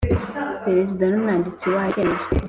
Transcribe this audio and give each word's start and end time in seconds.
Perezida 0.65 1.03
n 1.07 1.13
umwanditsi 1.17 1.65
wayo 1.73 1.89
ikemezwa 1.91 2.27